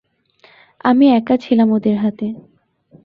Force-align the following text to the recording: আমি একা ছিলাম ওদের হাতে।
আমি 0.85 1.05
একা 1.11 1.35
ছিলাম 1.37 1.69
ওদের 1.71 1.95
হাতে। 1.97 2.27